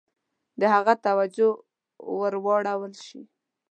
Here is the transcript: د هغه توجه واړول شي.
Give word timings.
د 0.59 0.61
هغه 0.73 0.93
توجه 1.05 1.47
واړول 2.19 2.93
شي. 3.05 3.21